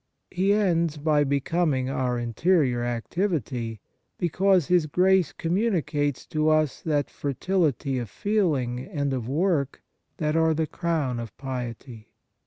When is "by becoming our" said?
0.97-2.17